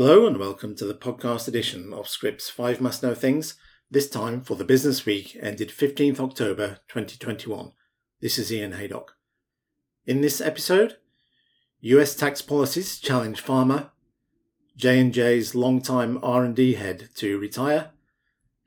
Hello 0.00 0.28
and 0.28 0.36
welcome 0.36 0.76
to 0.76 0.84
the 0.84 0.94
podcast 0.94 1.48
edition 1.48 1.92
of 1.92 2.08
Scrip's 2.08 2.48
5 2.48 2.80
Must 2.80 3.02
Know 3.02 3.16
Things, 3.16 3.56
this 3.90 4.08
time 4.08 4.42
for 4.42 4.54
the 4.54 4.62
business 4.64 5.04
week 5.04 5.36
ended 5.42 5.70
15th 5.70 6.20
October 6.20 6.78
2021. 6.86 7.72
This 8.20 8.38
is 8.38 8.52
Ian 8.52 8.74
Haydock. 8.74 9.16
In 10.06 10.20
this 10.20 10.40
episode, 10.40 10.98
US 11.80 12.14
tax 12.14 12.42
policies 12.42 13.00
challenge 13.00 13.42
pharma, 13.42 13.90
J&J's 14.76 15.56
longtime 15.56 16.20
R&D 16.22 16.74
head 16.74 17.08
to 17.16 17.36
retire, 17.36 17.90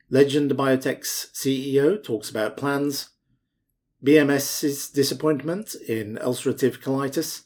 Legend 0.09 0.51
Biotech's 0.51 1.29
CEO 1.33 2.03
talks 2.03 2.29
about 2.29 2.57
plans, 2.57 3.11
BMS's 4.05 4.89
disappointment 4.89 5.75
in 5.87 6.17
ulcerative 6.17 6.81
colitis, 6.81 7.43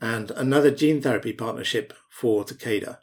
and 0.00 0.30
another 0.32 0.70
gene 0.70 1.00
therapy 1.00 1.32
partnership 1.32 1.92
for 2.08 2.44
Takeda. 2.44 2.98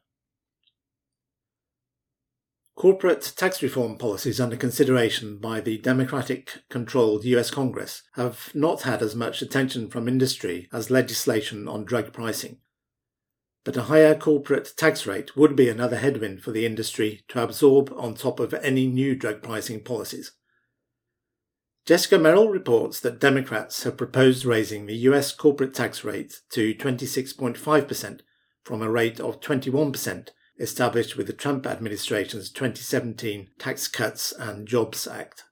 Corporate 2.76 3.34
tax 3.38 3.63
reform 3.63 3.98
policies 3.98 4.41
under 4.41 4.58
consideration 4.58 5.38
by 5.38 5.62
the 5.62 5.77
Democratic 5.77 6.63
controlled 6.70 7.23
US 7.23 7.49
Congress 7.49 8.04
have 8.16 8.52
not 8.54 8.81
had 8.81 9.02
as 9.02 9.16
much 9.16 9.41
attention 9.41 9.90
from 9.90 10.09
industry 10.09 10.68
as 10.73 10.91
legislation 10.91 11.70
on 11.70 11.85
drug 11.85 12.12
pricing. 12.12 12.58
But 13.63 13.77
a 13.77 13.84
higher 13.84 14.13
corporate 14.13 14.73
tax 14.76 15.07
rate 15.07 15.38
would 15.38 15.55
be 15.55 15.70
another 15.70 15.96
headwind 15.98 16.43
for 16.43 16.52
the 16.52 16.66
industry 16.66 17.23
to 17.30 17.41
absorb 17.41 17.93
on 17.96 18.13
top 18.13 18.41
of 18.41 18.54
any 18.54 18.88
new 18.88 19.16
drug 19.16 19.41
pricing 19.41 19.82
policies. 19.82 20.34
Jessica 21.86 22.18
Merrill 22.18 22.50
reports 22.50 23.00
that 23.02 23.20
Democrats 23.20 23.84
have 23.84 23.96
proposed 23.96 24.44
raising 24.44 24.88
the 24.88 24.96
US 25.10 25.32
corporate 25.32 25.76
tax 25.76 26.04
rate 26.04 26.42
to 26.50 26.74
26.5% 26.74 28.22
from 28.64 28.82
a 28.82 28.90
rate 28.90 29.20
of 29.20 29.40
21% 29.40 30.30
established 30.60 31.16
with 31.16 31.27
the 31.27 31.34
Trump 31.34 31.68
administration's 31.68 32.50
2017 32.50 33.50
Tax 33.60 33.88
Cuts 33.88 34.32
and 34.32 34.68
Jobs 34.68 35.05
Act. 35.05 35.44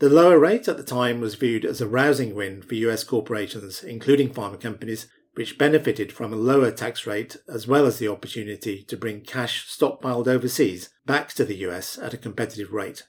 The 0.00 0.10
lower 0.10 0.38
rate 0.38 0.68
at 0.68 0.76
the 0.76 0.82
time 0.82 1.18
was 1.18 1.36
viewed 1.36 1.64
as 1.64 1.80
a 1.80 1.88
rousing 1.88 2.34
win 2.34 2.60
for 2.60 2.74
US 2.74 3.02
corporations, 3.02 3.82
including 3.82 4.34
pharma 4.34 4.60
companies, 4.60 5.08
which 5.32 5.56
benefited 5.56 6.12
from 6.12 6.30
a 6.30 6.36
lower 6.36 6.70
tax 6.70 7.06
rate 7.06 7.38
as 7.48 7.66
well 7.66 7.86
as 7.86 7.98
the 7.98 8.08
opportunity 8.08 8.82
to 8.82 8.98
bring 8.98 9.22
cash 9.22 9.66
stockpiled 9.66 10.26
overseas 10.26 10.90
back 11.06 11.28
to 11.28 11.44
the 11.46 11.56
US 11.68 11.96
at 11.96 12.12
a 12.12 12.18
competitive 12.18 12.74
rate. 12.74 13.04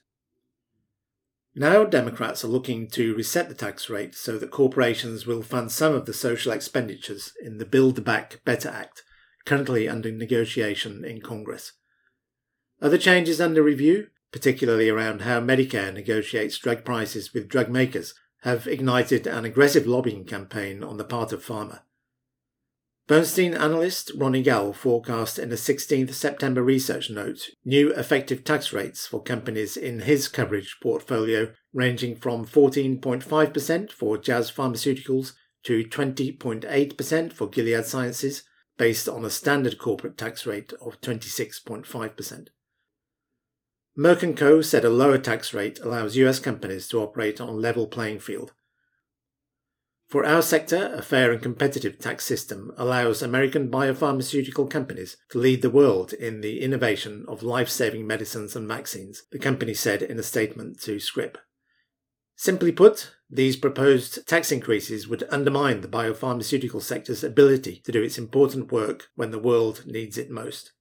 Now, 1.54 1.84
Democrats 1.84 2.44
are 2.44 2.48
looking 2.48 2.88
to 2.90 3.14
reset 3.14 3.48
the 3.48 3.54
tax 3.54 3.90
rate 3.90 4.14
so 4.14 4.38
that 4.38 4.52
corporations 4.52 5.26
will 5.26 5.42
fund 5.42 5.72
some 5.72 5.94
of 5.94 6.06
the 6.06 6.12
social 6.12 6.52
expenditures 6.52 7.32
in 7.42 7.58
the 7.58 7.64
Build 7.64 8.04
Back 8.04 8.40
Better 8.44 8.68
Act, 8.68 9.02
currently 9.44 9.88
under 9.88 10.12
negotiation 10.12 11.04
in 11.04 11.20
Congress. 11.20 11.72
Other 12.80 12.98
changes 12.98 13.40
under 13.40 13.62
review, 13.64 14.08
particularly 14.30 14.88
around 14.88 15.22
how 15.22 15.40
Medicare 15.40 15.92
negotiates 15.92 16.56
drug 16.56 16.84
prices 16.84 17.34
with 17.34 17.48
drug 17.48 17.68
makers, 17.68 18.14
have 18.42 18.68
ignited 18.68 19.26
an 19.26 19.44
aggressive 19.44 19.86
lobbying 19.86 20.24
campaign 20.24 20.84
on 20.84 20.98
the 20.98 21.04
part 21.04 21.32
of 21.32 21.44
pharma. 21.44 21.80
Bernstein 23.06 23.54
analyst 23.54 24.12
Ronny 24.16 24.42
Gal 24.42 24.72
forecast 24.72 25.38
in 25.38 25.50
a 25.50 25.56
16th 25.56 26.14
September 26.14 26.62
research 26.62 27.10
note 27.10 27.50
new 27.64 27.92
effective 27.94 28.44
tax 28.44 28.72
rates 28.72 29.06
for 29.06 29.22
companies 29.22 29.76
in 29.76 30.00
his 30.00 30.28
coverage 30.28 30.76
portfolio 30.80 31.52
ranging 31.72 32.16
from 32.16 32.46
14.5% 32.46 33.90
for 33.90 34.16
Jazz 34.16 34.50
Pharmaceuticals 34.50 35.32
to 35.64 35.84
20.8% 35.84 37.32
for 37.32 37.48
Gilead 37.48 37.84
Sciences, 37.84 38.44
based 38.78 39.08
on 39.08 39.24
a 39.24 39.30
standard 39.30 39.78
corporate 39.78 40.16
tax 40.16 40.46
rate 40.46 40.72
of 40.80 41.00
26.5%. 41.00 42.48
Merck 43.98 44.36
& 44.36 44.36
Co 44.36 44.62
said 44.62 44.84
a 44.84 44.90
lower 44.90 45.18
tax 45.18 45.52
rate 45.52 45.78
allows 45.80 46.16
US 46.16 46.38
companies 46.38 46.88
to 46.88 47.00
operate 47.00 47.40
on 47.40 47.60
level 47.60 47.86
playing 47.86 48.20
field 48.20 48.52
for 50.10 50.26
our 50.26 50.42
sector, 50.42 50.92
a 50.92 51.02
fair 51.02 51.30
and 51.30 51.40
competitive 51.40 52.00
tax 52.00 52.24
system 52.24 52.72
allows 52.76 53.22
American 53.22 53.70
biopharmaceutical 53.70 54.68
companies 54.68 55.16
to 55.30 55.38
lead 55.38 55.62
the 55.62 55.70
world 55.70 56.12
in 56.12 56.40
the 56.40 56.62
innovation 56.62 57.24
of 57.28 57.44
life 57.44 57.68
saving 57.68 58.08
medicines 58.08 58.56
and 58.56 58.66
vaccines, 58.66 59.22
the 59.30 59.38
company 59.38 59.72
said 59.72 60.02
in 60.02 60.18
a 60.18 60.24
statement 60.24 60.80
to 60.80 60.98
Scrip. 60.98 61.38
Simply 62.34 62.72
put, 62.72 63.12
these 63.30 63.56
proposed 63.56 64.26
tax 64.26 64.50
increases 64.50 65.06
would 65.06 65.28
undermine 65.30 65.80
the 65.80 65.88
biopharmaceutical 65.88 66.82
sector's 66.82 67.22
ability 67.22 67.80
to 67.84 67.92
do 67.92 68.02
its 68.02 68.18
important 68.18 68.72
work 68.72 69.10
when 69.14 69.30
the 69.30 69.38
world 69.38 69.84
needs 69.86 70.18
it 70.18 70.28
most. 70.28 70.72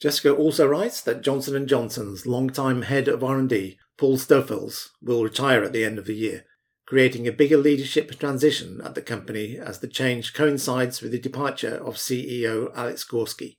Jessica 0.00 0.34
also 0.34 0.66
writes 0.66 1.00
that 1.00 1.22
Johnson 1.22 1.66
& 1.66 1.68
Johnson's 1.68 2.26
longtime 2.26 2.82
head 2.82 3.08
of 3.08 3.24
R&D 3.24 3.78
Paul 3.96 4.18
Stoffels 4.18 4.90
will 5.00 5.24
retire 5.24 5.64
at 5.64 5.72
the 5.72 5.84
end 5.84 5.98
of 5.98 6.04
the 6.04 6.14
year, 6.14 6.44
creating 6.86 7.26
a 7.26 7.32
bigger 7.32 7.56
leadership 7.56 8.10
transition 8.18 8.80
at 8.84 8.94
the 8.94 9.00
company 9.00 9.58
as 9.58 9.80
the 9.80 9.88
change 9.88 10.34
coincides 10.34 11.00
with 11.00 11.12
the 11.12 11.18
departure 11.18 11.76
of 11.76 11.96
CEO 11.96 12.70
Alex 12.76 13.04
Gorsky. 13.08 13.56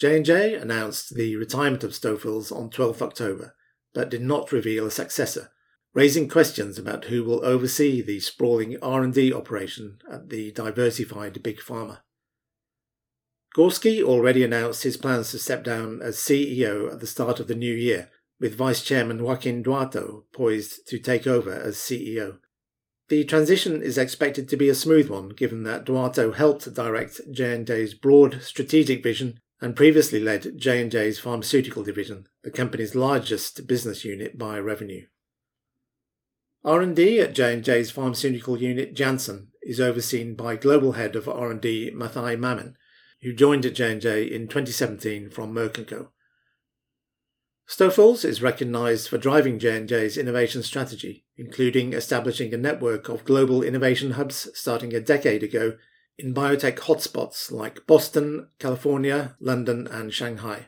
J&J 0.00 0.54
announced 0.54 1.14
the 1.14 1.36
retirement 1.36 1.84
of 1.84 1.92
Stoffels 1.92 2.50
on 2.50 2.70
12 2.70 3.02
October, 3.02 3.54
but 3.92 4.10
did 4.10 4.22
not 4.22 4.50
reveal 4.50 4.86
a 4.86 4.90
successor, 4.90 5.50
raising 5.92 6.28
questions 6.28 6.78
about 6.78 7.04
who 7.04 7.22
will 7.22 7.44
oversee 7.44 8.00
the 8.00 8.18
sprawling 8.18 8.76
R&D 8.82 9.32
operation 9.32 9.98
at 10.10 10.30
the 10.30 10.50
diversified 10.52 11.42
Big 11.42 11.58
Pharma. 11.58 11.98
Gorsky 13.54 14.02
already 14.02 14.42
announced 14.42 14.82
his 14.82 14.96
plans 14.96 15.30
to 15.30 15.38
step 15.38 15.62
down 15.62 16.02
as 16.02 16.16
CEO 16.16 16.92
at 16.92 16.98
the 16.98 17.06
start 17.06 17.38
of 17.38 17.46
the 17.46 17.54
new 17.54 17.72
year, 17.72 18.10
with 18.40 18.56
Vice 18.56 18.82
Chairman 18.82 19.22
Joaquin 19.22 19.62
Duato 19.62 20.24
poised 20.32 20.88
to 20.88 20.98
take 20.98 21.26
over 21.26 21.52
as 21.52 21.76
CEO. 21.76 22.38
The 23.08 23.22
transition 23.22 23.80
is 23.80 23.96
expected 23.96 24.48
to 24.48 24.56
be 24.56 24.68
a 24.68 24.74
smooth 24.74 25.08
one, 25.08 25.28
given 25.28 25.62
that 25.62 25.86
Duato 25.86 26.34
helped 26.34 26.74
direct 26.74 27.20
J&J's 27.30 27.94
broad 27.94 28.42
strategic 28.42 29.04
vision 29.04 29.38
and 29.60 29.76
previously 29.76 30.18
led 30.18 30.58
J&J's 30.58 31.20
pharmaceutical 31.20 31.84
division, 31.84 32.26
the 32.42 32.50
company's 32.50 32.96
largest 32.96 33.68
business 33.68 34.04
unit 34.04 34.36
by 34.36 34.58
revenue. 34.58 35.06
R&D 36.64 37.20
at 37.20 37.34
J&J's 37.34 37.92
pharmaceutical 37.92 38.60
unit 38.60 38.94
Janssen 38.94 39.52
is 39.62 39.80
overseen 39.80 40.34
by 40.34 40.56
global 40.56 40.92
head 40.92 41.14
of 41.14 41.28
R&D 41.28 41.92
Mathai 41.94 42.36
Mammen, 42.36 42.74
who 43.24 43.32
joined 43.32 43.64
at 43.64 43.74
J&J 43.74 44.24
in 44.24 44.48
2017 44.48 45.30
from 45.30 45.54
Merck 45.54 45.86
& 45.86 45.88
Co. 45.88 46.10
Stoffels 47.66 48.22
is 48.22 48.42
recognized 48.42 49.08
for 49.08 49.16
driving 49.16 49.58
J&J's 49.58 50.18
innovation 50.18 50.62
strategy, 50.62 51.24
including 51.34 51.94
establishing 51.94 52.52
a 52.52 52.58
network 52.58 53.08
of 53.08 53.24
global 53.24 53.62
innovation 53.62 54.12
hubs 54.12 54.50
starting 54.52 54.94
a 54.94 55.00
decade 55.00 55.42
ago 55.42 55.78
in 56.18 56.34
biotech 56.34 56.76
hotspots 56.80 57.50
like 57.50 57.86
Boston, 57.86 58.48
California, 58.58 59.36
London, 59.40 59.86
and 59.86 60.12
Shanghai. 60.12 60.66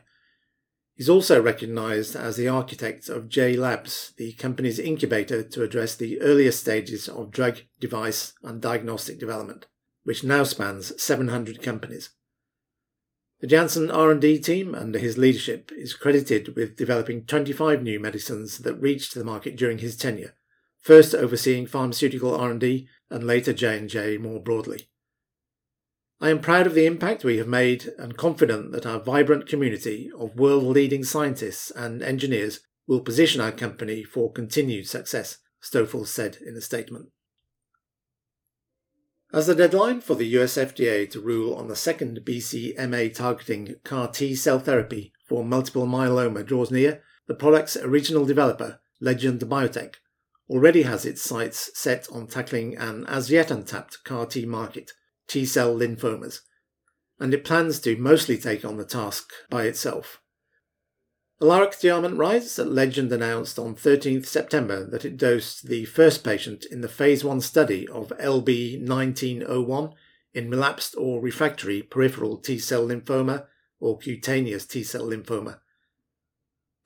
He's 0.95 1.09
also 1.09 1.39
recognized 1.39 2.15
as 2.15 2.37
the 2.37 2.47
architect 2.47 3.07
of 3.07 3.29
J 3.29 3.55
Labs, 3.55 4.13
the 4.17 4.33
company's 4.33 4.79
incubator 4.79 5.43
to 5.43 5.61
address 5.61 5.95
the 5.95 6.19
earlier 6.21 6.51
stages 6.51 7.07
of 7.07 7.29
drug, 7.29 7.59
device, 7.79 8.33
and 8.41 8.59
diagnostic 8.59 9.19
development, 9.19 9.67
which 10.03 10.23
now 10.23 10.43
spans 10.43 10.99
700 10.99 11.61
companies. 11.61 12.09
The 13.39 13.47
Janssen 13.47 13.91
R&D 13.91 14.39
team, 14.39 14.73
under 14.73 14.97
his 14.97 15.17
leadership, 15.17 15.71
is 15.71 15.93
credited 15.93 16.55
with 16.55 16.75
developing 16.75 17.23
25 17.23 17.83
new 17.83 17.99
medicines 17.99 18.57
that 18.59 18.81
reached 18.81 19.13
the 19.13 19.23
market 19.23 19.55
during 19.55 19.77
his 19.77 19.95
tenure, 19.95 20.33
first 20.79 21.13
overseeing 21.13 21.67
pharmaceutical 21.67 22.35
R&D 22.35 22.87
and 23.11 23.27
later 23.27 23.53
J&J 23.53 24.17
more 24.17 24.41
broadly. 24.41 24.89
I 26.19 26.29
am 26.29 26.39
proud 26.39 26.65
of 26.65 26.73
the 26.73 26.87
impact 26.87 27.23
we 27.23 27.37
have 27.37 27.47
made 27.47 27.91
and 27.99 28.17
confident 28.17 28.71
that 28.71 28.87
our 28.87 28.99
vibrant 28.99 29.47
community 29.47 30.09
of 30.17 30.39
world-leading 30.39 31.03
scientists 31.03 31.69
and 31.69 32.01
engineers 32.01 32.61
will 32.87 33.01
position 33.01 33.39
our 33.39 33.51
company 33.51 34.03
for 34.03 34.31
continued 34.31 34.87
success, 34.87 35.37
Stoffels 35.61 36.07
said 36.07 36.39
in 36.43 36.55
a 36.55 36.61
statement. 36.61 37.09
As 39.33 39.47
the 39.47 39.55
deadline 39.55 39.99
for 39.99 40.15
the 40.15 40.27
US 40.37 40.55
FDA 40.55 41.09
to 41.11 41.19
rule 41.19 41.53
on 41.53 41.67
the 41.67 41.75
second 41.75 42.21
BCMA 42.23 43.13
targeting 43.13 43.75
CAR 43.83 44.09
T 44.09 44.33
cell 44.35 44.57
therapy 44.57 45.11
for 45.27 45.43
multiple 45.43 45.85
myeloma 45.85 46.45
draws 46.45 46.71
near, 46.71 47.03
the 47.27 47.35
product's 47.35 47.75
original 47.75 48.25
developer, 48.25 48.79
Legend 49.01 49.41
Biotech, 49.41 49.95
already 50.49 50.83
has 50.83 51.05
its 51.05 51.21
sights 51.21 51.69
set 51.77 52.07
on 52.09 52.27
tackling 52.27 52.77
an 52.77 53.05
as 53.07 53.29
yet 53.29 53.51
untapped 53.51 54.01
CAR 54.05 54.25
T 54.25 54.45
market, 54.45 54.93
T 55.27 55.45
cell 55.45 55.75
lymphomas, 55.75 56.39
and 57.19 57.33
it 57.33 57.43
plans 57.43 57.81
to 57.81 57.97
mostly 57.97 58.37
take 58.37 58.63
on 58.63 58.77
the 58.77 58.85
task 58.85 59.29
by 59.49 59.63
itself. 59.63 60.21
Alaric 61.39 61.73
DeArment 61.73 62.17
writes 62.17 62.55
that 62.55 62.71
Legend 62.71 63.11
announced 63.11 63.59
on 63.59 63.75
13th 63.75 64.25
September 64.25 64.83
that 64.83 65.05
it 65.05 65.17
dosed 65.17 65.67
the 65.67 65.85
first 65.85 66.23
patient 66.23 66.65
in 66.65 66.81
the 66.81 66.87
phase 66.87 67.23
1 67.23 67.41
study 67.41 67.87
of 67.89 68.09
LB1901 68.19 69.93
in 70.33 70.49
relapsed 70.49 70.95
or 70.97 71.21
refractory 71.21 71.83
peripheral 71.83 72.37
T 72.37 72.57
cell 72.57 72.87
lymphoma 72.87 73.45
or 73.79 73.99
cutaneous 73.99 74.65
T 74.65 74.83
cell 74.83 75.05
lymphoma. 75.05 75.59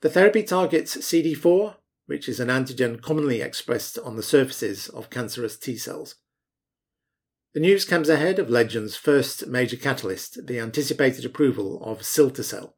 The 0.02 0.10
therapy 0.10 0.42
targets 0.42 0.98
CD4, 0.98 1.76
which 2.04 2.28
is 2.28 2.38
an 2.38 2.48
antigen 2.48 3.00
commonly 3.00 3.40
expressed 3.40 3.98
on 4.00 4.16
the 4.16 4.22
surfaces 4.22 4.88
of 4.90 5.08
cancerous 5.08 5.56
T 5.56 5.78
cells. 5.78 6.16
The 7.54 7.60
news 7.60 7.86
comes 7.86 8.10
ahead 8.10 8.38
of 8.38 8.50
Legend's 8.50 8.96
first 8.96 9.46
major 9.46 9.76
catalyst, 9.76 10.46
the 10.46 10.58
anticipated 10.58 11.24
approval 11.24 11.82
of 11.82 12.00
Cilta-cel. 12.00 12.76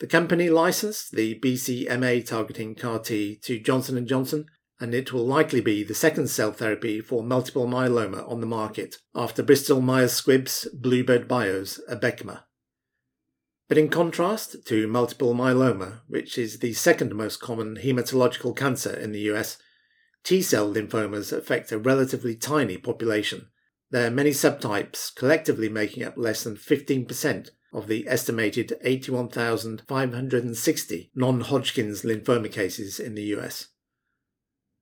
The 0.00 0.06
company 0.06 0.50
licensed 0.50 1.12
the 1.12 1.38
BCMA 1.38 2.26
targeting 2.26 2.74
CAR 2.74 2.98
T 2.98 3.36
to 3.42 3.60
Johnson 3.60 4.06
& 4.06 4.08
Johnson, 4.08 4.46
and 4.80 4.94
it 4.94 5.12
will 5.12 5.24
likely 5.24 5.60
be 5.60 5.84
the 5.84 5.94
second 5.94 6.28
cell 6.28 6.52
therapy 6.52 7.00
for 7.00 7.22
multiple 7.22 7.66
myeloma 7.66 8.28
on 8.30 8.40
the 8.40 8.46
market 8.46 8.96
after 9.14 9.42
Bristol 9.42 9.80
Myers 9.80 10.20
Squibb's 10.20 10.68
Bluebird 10.74 11.28
Bio's 11.28 11.80
Abecma. 11.90 12.42
But 13.68 13.78
in 13.78 13.88
contrast 13.88 14.66
to 14.66 14.88
multiple 14.88 15.34
myeloma, 15.34 16.00
which 16.08 16.36
is 16.36 16.58
the 16.58 16.72
second 16.72 17.14
most 17.14 17.40
common 17.40 17.76
hematological 17.76 18.56
cancer 18.56 18.94
in 18.94 19.12
the 19.12 19.30
US, 19.30 19.58
T 20.24 20.42
cell 20.42 20.72
lymphomas 20.72 21.32
affect 21.32 21.70
a 21.70 21.78
relatively 21.78 22.34
tiny 22.34 22.76
population 22.76 23.48
there 23.94 24.08
are 24.08 24.10
many 24.10 24.30
subtypes, 24.30 25.14
collectively 25.14 25.68
making 25.68 26.02
up 26.02 26.14
less 26.16 26.42
than 26.42 26.56
15% 26.56 27.50
of 27.74 27.88
the 27.88 28.08
estimated 28.08 28.78
81,560 28.82 31.10
non 31.14 31.42
Hodgkin's 31.42 32.00
lymphoma 32.02 32.50
cases 32.50 32.98
in 33.00 33.14
the 33.14 33.24
US. 33.36 33.68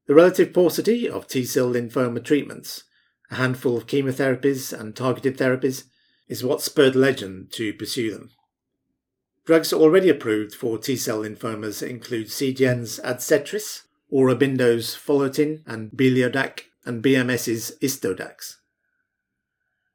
The 0.07 0.15
relative 0.15 0.53
paucity 0.53 1.09
of 1.09 1.27
T 1.27 1.45
cell 1.45 1.73
lymphoma 1.73 2.23
treatments, 2.23 2.85
a 3.31 3.37
handful 3.37 3.77
of 3.77 3.87
chemotherapies 3.87 4.79
and 4.79 4.95
targeted 4.95 5.39
therapies, 5.39 5.85
is 6.29 6.45
what 6.45 6.61
spurred 6.61 6.95
Legend 6.95 7.51
to 7.53 7.73
pursue 7.73 8.13
them. 8.13 8.31
Drugs 9.45 9.73
already 9.73 10.09
approved 10.09 10.55
for 10.55 10.79
T 10.79 10.95
cell 10.97 11.23
lymphomas 11.23 11.85
include 11.85 12.29
Seagen's 12.29 13.01
Adcetris, 13.01 13.83
Aurobindo's 14.13 14.95
Folotyn 14.95 15.65
and 15.67 15.91
Beleodaq, 15.91 16.61
and 16.85 17.03
BMS's 17.03 17.73
Istodax. 17.81 18.59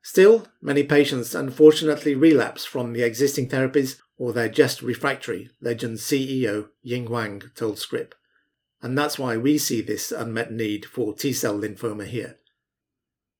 Still, 0.07 0.47
many 0.61 0.85
patients 0.85 1.35
unfortunately 1.35 2.15
relapse 2.15 2.63
from 2.63 2.93
the 2.93 3.03
existing 3.03 3.49
therapies 3.49 3.99
or 4.17 4.31
they're 4.31 4.47
just 4.47 4.81
refractory, 4.81 5.49
Legend 5.59 5.97
CEO 5.97 6.69
Ying 6.81 7.07
Huang 7.07 7.43
told 7.55 7.77
Scrip. 7.77 8.15
And 8.81 8.97
that's 8.97 9.19
why 9.19 9.35
we 9.35 9.57
see 9.57 9.81
this 9.81 10.13
unmet 10.13 10.49
need 10.49 10.85
for 10.85 11.13
T-cell 11.13 11.59
lymphoma 11.59 12.05
here. 12.05 12.37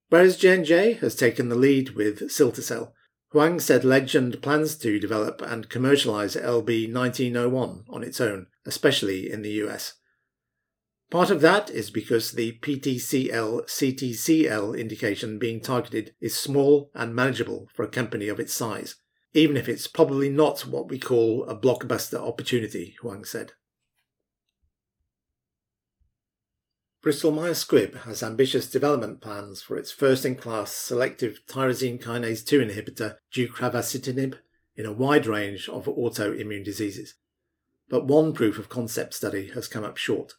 Whereas 0.10 0.36
J&J 0.36 0.96
has 0.96 1.16
taken 1.16 1.48
the 1.48 1.56
lead 1.56 1.92
with 1.92 2.24
Cilta-cel, 2.24 2.94
Huang 3.30 3.62
said 3.62 3.86
Legend 3.86 4.42
plans 4.42 4.76
to 4.80 5.00
develop 5.00 5.42
and 5.42 5.70
commercialize 5.70 6.36
LB1901 6.36 7.86
on 7.88 8.04
its 8.04 8.20
own, 8.20 8.48
especially 8.66 9.32
in 9.32 9.42
the 9.42 9.52
US. 9.64 9.94
Part 11.10 11.30
of 11.30 11.40
that 11.40 11.70
is 11.70 11.90
because 11.90 12.34
the 12.34 12.60
PTCL 12.60 13.68
CTCL 13.68 14.78
indication 14.78 15.40
being 15.40 15.62
targeted 15.62 16.14
is 16.20 16.36
small 16.36 16.92
and 16.94 17.16
manageable 17.16 17.70
for 17.74 17.84
a 17.84 17.90
company 17.90 18.28
of 18.28 18.42
its 18.42 18.54
size, 18.54 18.96
even 19.34 19.56
if 19.56 19.70
it's 19.70 19.88
probably 19.88 20.30
not 20.30 20.68
what 20.68 20.90
we 20.90 21.00
call 21.00 21.46
a 21.46 21.56
blockbuster 21.56 22.20
opportunity, 22.20 22.98
Huang 23.02 23.24
said. 23.24 23.54
Bristol 27.02 27.32
Myers 27.32 27.64
Squibb 27.64 28.02
has 28.02 28.22
ambitious 28.22 28.70
development 28.70 29.22
plans 29.22 29.62
for 29.62 29.78
its 29.78 29.94
first 29.94 30.26
in 30.26 30.36
class 30.36 30.74
selective 30.74 31.40
tyrosine 31.48 32.04
kinase 32.04 32.46
2 32.46 32.60
inhibitor, 32.60 33.16
deucravacitinib, 33.34 34.40
in 34.76 34.86
a 34.86 34.92
wide 34.92 35.26
range 35.26 35.70
of 35.70 35.86
autoimmune 35.86 36.66
diseases. 36.66 37.16
But 37.88 38.08
one 38.08 38.34
proof 38.34 38.60
of 38.60 38.68
concept 38.68 39.14
study 39.14 39.52
has 39.54 39.70
come 39.70 39.86
up 39.86 39.96
short 39.96 40.34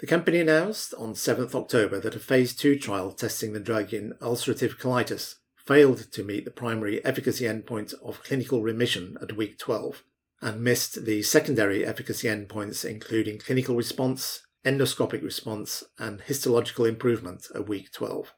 the 0.00 0.06
company 0.06 0.40
announced 0.40 0.92
on 0.98 1.14
7th 1.14 1.54
October 1.54 2.00
that 2.00 2.16
a 2.16 2.20
phase 2.20 2.54
2 2.54 2.78
trial 2.78 3.12
testing 3.12 3.52
the 3.52 3.60
drug 3.60 3.94
in 3.94 4.14
ulcerative 4.20 4.76
colitis 4.78 5.36
failed 5.56 6.10
to 6.12 6.24
meet 6.24 6.44
the 6.44 6.50
primary 6.50 7.04
efficacy 7.04 7.44
endpoint 7.44 7.94
of 8.02 8.22
clinical 8.22 8.62
remission 8.62 9.16
at 9.22 9.36
week 9.36 9.58
12 9.58 10.02
and 10.42 10.62
missed 10.62 11.04
the 11.04 11.22
secondary 11.22 11.86
efficacy 11.86 12.28
endpoints 12.28 12.84
including 12.84 13.38
clinical 13.38 13.76
response, 13.76 14.42
endoscopic 14.64 15.22
response, 15.22 15.84
and 15.98 16.20
histological 16.22 16.84
improvement 16.84 17.46
at 17.54 17.68
week 17.68 17.90
12. 17.92 18.34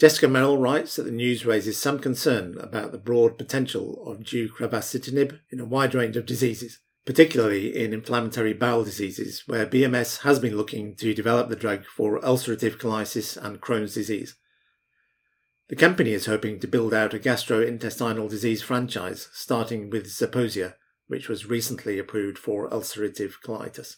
Jessica 0.00 0.26
Merrill 0.26 0.58
writes 0.58 0.96
that 0.96 1.04
the 1.04 1.12
news 1.12 1.46
raises 1.46 1.78
some 1.78 2.00
concern 2.00 2.58
about 2.58 2.90
the 2.90 2.98
broad 2.98 3.38
potential 3.38 4.02
of 4.04 4.20
deucravacitinib 4.24 5.38
in 5.50 5.60
a 5.60 5.64
wide 5.64 5.94
range 5.94 6.16
of 6.16 6.26
diseases, 6.26 6.80
particularly 7.04 7.76
in 7.76 7.92
inflammatory 7.92 8.54
bowel 8.54 8.84
diseases, 8.84 9.42
where 9.46 9.66
BMS 9.66 10.22
has 10.22 10.38
been 10.38 10.56
looking 10.56 10.94
to 10.96 11.12
develop 11.12 11.48
the 11.48 11.56
drug 11.56 11.84
for 11.84 12.18
ulcerative 12.20 12.78
colitis 12.78 13.36
and 13.36 13.60
Crohn's 13.60 13.94
disease. 13.94 14.36
The 15.68 15.76
company 15.76 16.12
is 16.12 16.26
hoping 16.26 16.60
to 16.60 16.68
build 16.68 16.94
out 16.94 17.14
a 17.14 17.18
gastrointestinal 17.18 18.28
disease 18.28 18.62
franchise, 18.62 19.28
starting 19.32 19.90
with 19.90 20.06
Zeposia, 20.06 20.74
which 21.06 21.28
was 21.28 21.46
recently 21.46 21.98
approved 21.98 22.38
for 22.38 22.68
ulcerative 22.70 23.34
colitis. 23.44 23.96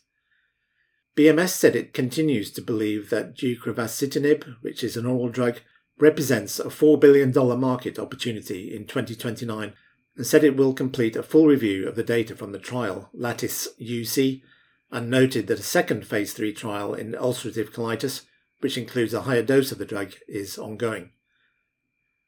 BMS 1.17 1.51
said 1.51 1.75
it 1.75 1.95
continues 1.95 2.51
to 2.53 2.61
believe 2.61 3.11
that 3.11 3.37
deucravacitinib, 3.37 4.57
which 4.61 4.85
is 4.85 4.97
an 4.97 5.07
oral 5.07 5.29
drug, 5.29 5.61
represents 5.99 6.59
a 6.59 6.65
$4 6.65 7.01
billion 7.01 7.33
market 7.59 7.99
opportunity 7.99 8.75
in 8.75 8.87
2029 8.87 9.73
and 10.17 10.27
said 10.27 10.43
it 10.43 10.57
will 10.57 10.73
complete 10.73 11.17
a 11.17 11.23
full 11.23 11.47
review 11.47 11.87
of 11.87 11.95
the 11.95 12.03
data 12.03 12.35
from 12.35 12.53
the 12.53 12.59
trial, 12.59 13.11
Lattice 13.13 13.69
UC, 13.81 14.43
and 14.91 15.11
noted 15.11 15.47
that 15.47 15.61
a 15.61 15.65
second 15.65 16.07
phase 16.07 16.33
3 16.33 16.53
trial 16.53 16.95
in 16.95 17.13
ulcerative 17.13 17.71
colitis, 17.71 18.23
which 18.61 18.79
includes 18.79 19.13
a 19.13 19.23
higher 19.23 19.43
dose 19.43 19.73
of 19.73 19.79
the 19.79 19.85
drug, 19.85 20.13
is 20.27 20.59
ongoing. 20.59 21.11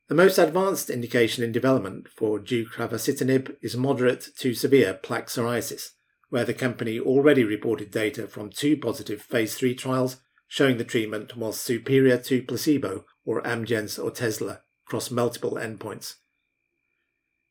The 0.08 0.14
most 0.14 0.38
advanced 0.38 0.90
indication 0.90 1.44
in 1.44 1.52
development 1.52 2.08
for 2.08 2.38
deucravacitinib 2.38 3.56
is 3.62 3.76
moderate 3.76 4.28
to 4.38 4.54
severe 4.54 4.94
plaque 4.94 5.28
psoriasis, 5.28 5.90
where 6.30 6.44
the 6.44 6.54
company 6.54 6.98
already 6.98 7.44
reported 7.44 7.90
data 7.90 8.26
from 8.26 8.50
two 8.50 8.76
positive 8.76 9.22
phase 9.22 9.54
3 9.54 9.74
trials 9.74 10.18
showing 10.46 10.78
the 10.78 10.84
treatment 10.84 11.36
was 11.36 11.60
superior 11.60 12.16
to 12.16 12.42
placebo 12.42 13.04
or 13.24 13.42
Amgen's 13.42 13.98
Otezla 13.98 14.60
across 14.86 15.10
multiple 15.10 15.58
endpoints. 15.60 16.14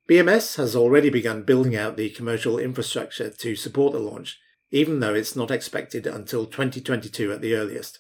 BMS 0.08 0.56
has 0.56 0.74
already 0.74 1.10
begun 1.10 1.44
building 1.44 1.76
out 1.76 1.98
the 1.98 2.10
commercial 2.10 2.58
infrastructure 2.58 3.30
to 3.30 3.56
support 3.58 3.92
the 3.92 4.00
launch, 4.00 4.40
even 4.72 5.02
though 5.02 5.14
it's 5.14 5.36
not 5.36 5.52
expected 5.52 6.08
until 6.08 6.46
2022 6.46 7.34
at 7.34 7.42
the 7.42 7.54
earliest. 7.56 8.00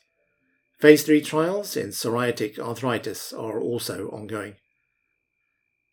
Phase 0.79 1.03
3 1.03 1.21
trials 1.21 1.75
in 1.75 1.89
psoriatic 1.89 2.59
arthritis 2.59 3.33
are 3.33 3.59
also 3.59 4.07
ongoing. 4.09 4.55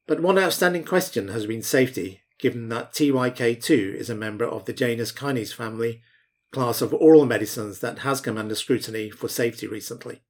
But 0.07 0.21
one 0.21 0.39
outstanding 0.39 0.85
question 0.85 1.29
has 1.29 1.47
been 1.47 1.63
safety, 1.63 2.21
given 2.39 2.69
that 2.69 2.93
TYK2 2.93 3.95
is 3.95 4.09
a 4.09 4.15
member 4.15 4.45
of 4.45 4.67
the 4.67 4.73
Janus 4.73 5.11
kinase 5.11 5.53
family, 5.53 6.01
class 6.53 6.81
of 6.81 6.95
oral 6.95 7.27
medicines 7.27 7.81
that 7.81 8.01
has 8.01 8.21
come 8.21 8.39
under 8.39 8.55
scrutiny 8.55 9.11
for 9.11 9.29
safety 9.29 9.67
recently. 9.67 10.23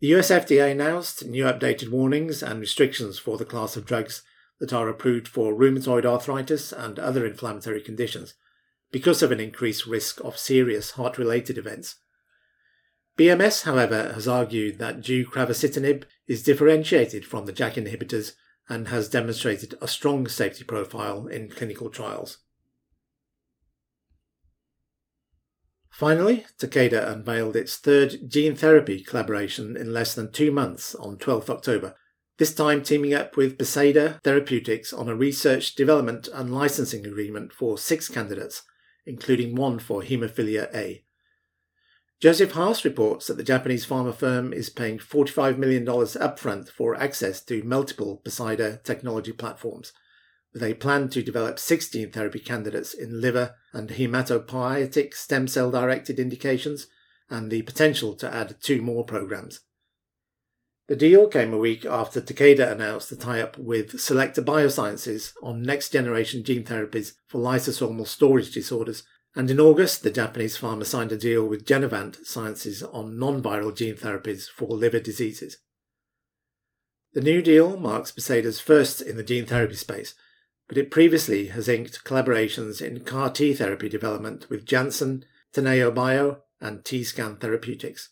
The 0.00 0.14
US 0.14 0.30
FDA 0.30 0.72
announced 0.72 1.26
new 1.26 1.44
updated 1.44 1.90
warnings 1.90 2.42
and 2.42 2.58
restrictions 2.58 3.18
for 3.18 3.36
the 3.36 3.44
class 3.44 3.76
of 3.76 3.84
drugs 3.84 4.22
that 4.60 4.72
are 4.72 4.88
approved 4.88 5.28
for 5.28 5.54
rheumatoid 5.54 6.04
arthritis 6.04 6.72
and 6.72 6.98
other 6.98 7.26
inflammatory 7.26 7.80
conditions 7.80 8.34
because 8.90 9.22
of 9.22 9.32
an 9.32 9.40
increased 9.40 9.86
risk 9.86 10.20
of 10.24 10.38
serious 10.38 10.92
heart 10.92 11.18
related 11.18 11.58
events. 11.58 11.96
BMS, 13.18 13.64
however, 13.64 14.12
has 14.12 14.28
argued 14.28 14.78
that 14.78 15.00
deucravacitinib 15.00 16.04
is 16.26 16.42
differentiated 16.42 17.24
from 17.24 17.46
the 17.46 17.52
JAK 17.52 17.74
inhibitors 17.74 18.32
and 18.68 18.88
has 18.88 19.08
demonstrated 19.08 19.74
a 19.80 19.88
strong 19.88 20.26
safety 20.28 20.64
profile 20.64 21.26
in 21.26 21.48
clinical 21.48 21.88
trials. 21.88 22.38
Finally, 25.88 26.44
Takeda 26.58 27.10
unveiled 27.10 27.56
its 27.56 27.76
third 27.76 28.28
gene 28.28 28.54
therapy 28.54 29.02
collaboration 29.02 29.78
in 29.78 29.94
less 29.94 30.14
than 30.14 30.30
two 30.30 30.52
months 30.52 30.94
on 30.96 31.16
12th 31.16 31.48
October 31.48 31.94
this 32.38 32.54
time 32.54 32.82
teaming 32.82 33.14
up 33.14 33.36
with 33.36 33.58
Poseida 33.58 34.20
Therapeutics 34.22 34.92
on 34.92 35.08
a 35.08 35.14
research, 35.14 35.74
development, 35.74 36.28
and 36.34 36.54
licensing 36.54 37.06
agreement 37.06 37.52
for 37.52 37.78
six 37.78 38.08
candidates, 38.08 38.62
including 39.06 39.54
one 39.54 39.78
for 39.78 40.02
haemophilia 40.02 40.68
A. 40.74 41.02
Joseph 42.20 42.52
Haas 42.52 42.84
reports 42.84 43.26
that 43.26 43.36
the 43.36 43.44
Japanese 43.44 43.86
pharma 43.86 44.14
firm 44.14 44.52
is 44.52 44.70
paying 44.70 44.98
$45 44.98 45.58
million 45.58 45.84
upfront 45.84 46.68
for 46.68 46.94
access 46.94 47.42
to 47.44 47.62
multiple 47.62 48.20
Poseida 48.24 48.80
technology 48.84 49.32
platforms, 49.32 49.92
with 50.52 50.62
a 50.62 50.74
plan 50.74 51.08
to 51.10 51.22
develop 51.22 51.58
16 51.58 52.10
therapy 52.12 52.38
candidates 52.38 52.94
in 52.94 53.20
liver 53.20 53.54
and 53.72 53.90
hematopoietic 53.90 55.14
stem 55.14 55.46
cell 55.46 55.70
directed 55.70 56.18
indications, 56.18 56.86
and 57.28 57.50
the 57.50 57.62
potential 57.62 58.14
to 58.14 58.32
add 58.32 58.56
two 58.62 58.80
more 58.80 59.04
programs. 59.04 59.60
The 60.88 60.96
deal 60.96 61.26
came 61.26 61.52
a 61.52 61.58
week 61.58 61.84
after 61.84 62.20
Takeda 62.20 62.70
announced 62.70 63.10
a 63.10 63.16
tie 63.16 63.40
up 63.40 63.58
with 63.58 63.94
Selecta 63.94 64.40
Biosciences 64.40 65.32
on 65.42 65.62
next 65.62 65.90
generation 65.90 66.44
gene 66.44 66.62
therapies 66.62 67.14
for 67.26 67.40
lysosomal 67.40 68.06
storage 68.06 68.52
disorders, 68.52 69.02
and 69.34 69.50
in 69.50 69.58
August, 69.58 70.04
the 70.04 70.12
Japanese 70.12 70.56
pharma 70.56 70.86
signed 70.86 71.10
a 71.10 71.16
deal 71.16 71.44
with 71.44 71.66
Genevant 71.66 72.24
Sciences 72.24 72.84
on 72.84 73.18
non 73.18 73.42
viral 73.42 73.74
gene 73.76 73.96
therapies 73.96 74.48
for 74.48 74.68
liver 74.68 75.00
diseases. 75.00 75.58
The 77.14 77.20
new 77.20 77.42
deal 77.42 77.76
marks 77.76 78.12
Poseida's 78.12 78.60
first 78.60 79.00
in 79.00 79.16
the 79.16 79.24
gene 79.24 79.46
therapy 79.46 79.74
space, 79.74 80.14
but 80.68 80.78
it 80.78 80.92
previously 80.92 81.48
has 81.48 81.68
inked 81.68 82.04
collaborations 82.04 82.80
in 82.80 83.00
CAR 83.00 83.30
T 83.30 83.54
therapy 83.54 83.88
development 83.88 84.48
with 84.48 84.64
Janssen, 84.64 85.24
Teneo 85.52 85.92
Bio, 85.92 86.42
and 86.60 86.84
T-Scan 86.84 87.38
Therapeutics. 87.38 88.10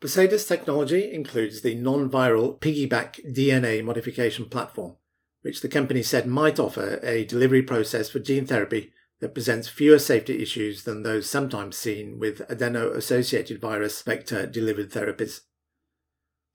Poseida's 0.00 0.46
technology 0.46 1.10
includes 1.10 1.62
the 1.62 1.74
non-viral 1.74 2.60
piggyBac 2.60 3.34
DNA 3.34 3.82
modification 3.82 4.44
platform, 4.44 4.96
which 5.42 5.62
the 5.62 5.68
company 5.68 6.02
said 6.02 6.26
might 6.26 6.58
offer 6.58 7.00
a 7.02 7.24
delivery 7.24 7.62
process 7.62 8.10
for 8.10 8.18
gene 8.18 8.46
therapy 8.46 8.92
that 9.20 9.32
presents 9.32 9.68
fewer 9.68 9.98
safety 9.98 10.42
issues 10.42 10.84
than 10.84 11.02
those 11.02 11.28
sometimes 11.28 11.76
seen 11.76 12.18
with 12.18 12.42
adeno-associated 12.50 13.58
virus 13.58 14.02
vector 14.02 14.46
delivered 14.46 14.90
therapies. 14.90 15.40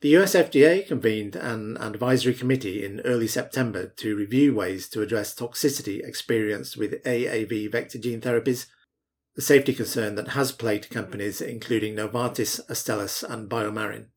The 0.02 0.18
US 0.18 0.36
FDA 0.36 0.86
convened 0.86 1.36
an 1.36 1.78
advisory 1.78 2.34
committee 2.34 2.84
in 2.86 3.02
early 3.02 3.28
September 3.28 3.88
to 3.98 4.16
review 4.16 4.54
ways 4.54 4.88
to 4.90 5.02
address 5.02 5.34
toxicity 5.34 6.04
experienced 6.04 6.78
with 6.78 7.04
AAV 7.04 7.72
vector 7.72 7.98
gene 7.98 8.22
therapies, 8.22 8.68
a 9.38 9.42
safety 9.42 9.74
concern 9.74 10.16
that 10.16 10.30
has 10.30 10.52
plagued 10.52 10.90
companies 10.90 11.42
including 11.42 11.96
Novartis, 11.96 12.60
Astellas, 12.68 13.24
and 13.24 13.50
BioMarin. 13.50 14.08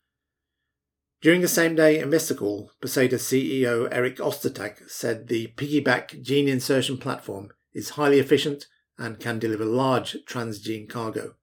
During 1.20 1.40
the 1.40 1.48
same 1.48 1.74
day 1.74 1.98
in 1.98 2.10
Mystical, 2.10 2.70
Poseida 2.82 3.16
CEO 3.16 3.88
Eric 3.90 4.16
Ostertag 4.18 4.90
said 4.90 5.28
the 5.28 5.48
piggyBac 5.56 6.22
gene 6.22 6.48
insertion 6.48 6.98
platform 6.98 7.48
is 7.72 7.90
highly 7.90 8.18
efficient 8.18 8.66
and 8.98 9.18
can 9.18 9.38
deliver 9.38 9.64
large 9.64 10.16
transgene 10.26 10.88
cargo. 10.88 11.34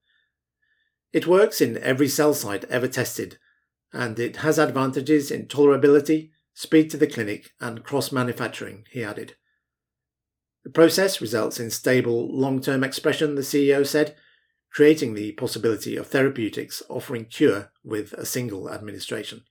It 1.12 1.26
works 1.26 1.60
in 1.60 1.76
every 1.78 2.08
cell 2.08 2.32
site 2.32 2.64
ever 2.64 2.88
tested 2.88 3.38
and 3.92 4.18
it 4.18 4.36
has 4.36 4.58
advantages 4.58 5.30
in 5.30 5.46
tolerability, 5.46 6.30
speed 6.54 6.90
to 6.90 6.96
the 6.96 7.06
clinic, 7.06 7.50
and 7.60 7.84
cross 7.84 8.10
manufacturing, 8.10 8.84
he 8.90 9.04
added. 9.04 9.36
The 10.64 10.70
process 10.70 11.20
results 11.20 11.58
in 11.58 11.70
stable 11.70 12.28
long 12.32 12.60
term 12.60 12.84
expression, 12.84 13.34
the 13.34 13.42
CEO 13.42 13.86
said, 13.86 14.16
creating 14.72 15.14
the 15.14 15.32
possibility 15.32 15.96
of 15.96 16.06
therapeutics 16.06 16.82
offering 16.88 17.26
cure 17.26 17.70
with 17.84 18.12
a 18.14 18.24
single 18.24 18.70
administration. 18.70 19.42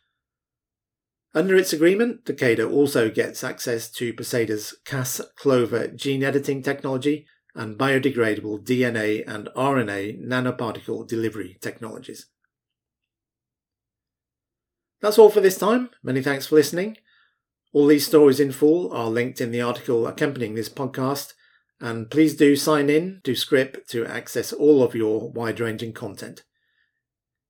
Under 1.33 1.55
its 1.55 1.71
agreement, 1.71 2.25
Takeda 2.25 2.69
also 2.69 3.09
gets 3.09 3.43
access 3.43 3.89
to 3.91 4.13
Poseida's 4.13 4.75
Cas 4.83 5.21
Clover 5.37 5.87
gene 5.87 6.23
editing 6.23 6.61
technology 6.61 7.25
and 7.55 7.77
biodegradable 7.77 8.65
DNA 8.65 9.23
and 9.27 9.47
RNA 9.55 10.25
nanoparticle 10.25 11.07
delivery 11.07 11.57
technologies. 11.61 12.27
That's 15.01 15.17
all 15.17 15.29
for 15.29 15.41
this 15.41 15.57
time. 15.57 15.89
Many 16.03 16.21
thanks 16.21 16.47
for 16.47 16.55
listening. 16.55 16.97
All 17.73 17.87
these 17.87 18.05
stories 18.05 18.39
in 18.39 18.51
full 18.51 18.91
are 18.91 19.09
linked 19.09 19.39
in 19.39 19.51
the 19.51 19.61
article 19.61 20.05
accompanying 20.05 20.55
this 20.55 20.69
podcast, 20.69 21.33
and 21.79 22.11
please 22.11 22.35
do 22.35 22.55
sign 22.55 22.89
in 22.89 23.21
to 23.23 23.33
Scrip 23.33 23.87
to 23.87 24.05
access 24.05 24.51
all 24.51 24.83
of 24.83 24.93
your 24.93 25.29
wide 25.31 25.59
ranging 25.59 25.93
content. 25.93 26.43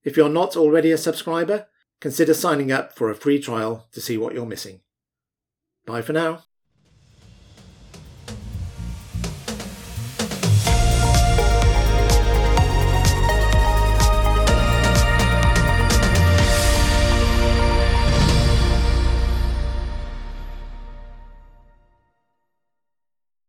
If 0.04 0.18
you're 0.18 0.30
not 0.30 0.56
already 0.56 0.92
a 0.92 0.98
subscriber, 0.98 1.68
consider 2.00 2.34
signing 2.34 2.72
up 2.72 2.96
for 2.96 3.10
a 3.10 3.16
free 3.16 3.40
trial 3.40 3.88
to 3.94 4.01
see 4.01 4.18
what 4.18 4.34
you're 4.34 4.46
missing. 4.46 4.82
Bye 5.86 6.01
for 6.01 6.13
now. 6.13 6.44